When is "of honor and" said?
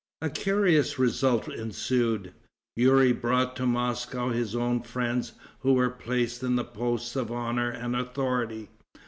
7.15-7.95